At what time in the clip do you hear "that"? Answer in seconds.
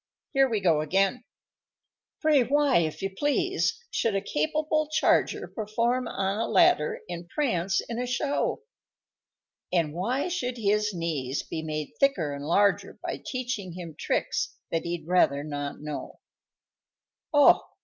14.71-14.85